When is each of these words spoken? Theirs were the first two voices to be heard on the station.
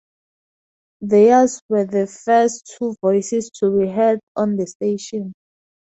Theirs 1.01 1.61
were 1.69 1.85
the 1.85 2.07
first 2.07 2.75
two 2.79 2.95
voices 3.01 3.51
to 3.59 3.69
be 3.77 3.87
heard 3.87 4.19
on 4.35 4.55
the 4.55 4.65
station. 4.65 5.33